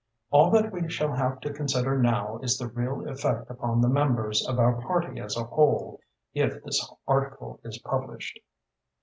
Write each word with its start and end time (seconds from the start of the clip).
All 0.31 0.49
that 0.49 0.71
we 0.71 0.89
shall 0.89 1.13
have 1.13 1.41
to 1.41 1.53
consider 1.53 1.95
now 1.95 2.39
is 2.39 2.57
the 2.57 2.65
real 2.67 3.07
effect 3.07 3.51
upon 3.51 3.81
the 3.81 3.87
members 3.87 4.43
of 4.47 4.57
our 4.57 4.81
party 4.81 5.19
as 5.19 5.37
a 5.37 5.43
whole, 5.43 5.99
if 6.33 6.63
this 6.63 6.91
article 7.07 7.59
is 7.63 7.77
published." 7.77 8.39